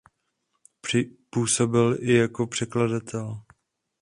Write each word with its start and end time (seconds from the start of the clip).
Působil 1.29 1.97
i 2.01 2.13
jako 2.13 2.47
překladatel. 2.47 3.41